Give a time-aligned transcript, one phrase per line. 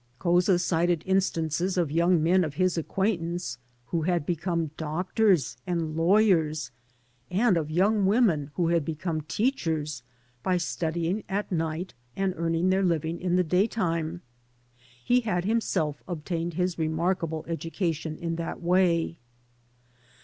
[0.19, 5.95] Couza cited instances of young men of his ac quaintance who had become doctors and
[5.95, 6.71] lawyers,
[7.29, 10.01] and of young women who had become teachers
[10.41, 14.23] by studying at night and earning their living' in the daytime.
[15.05, 19.17] He had himself obtained his remarkable education in that way.